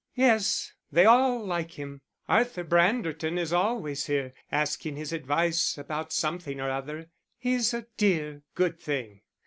"Yes, 0.15 0.73
they 0.91 1.05
all 1.05 1.45
like 1.45 1.73
him. 1.73 2.01
Arthur 2.27 2.63
Branderton 2.63 3.37
is 3.37 3.53
always 3.53 4.07
here, 4.07 4.33
asking 4.51 4.95
his 4.95 5.13
advice 5.13 5.77
about 5.77 6.11
something 6.11 6.59
or 6.59 6.71
other. 6.71 7.11
He's 7.37 7.71
a 7.71 7.85
dear, 7.97 8.41
good 8.55 8.79
thing." 8.79 9.21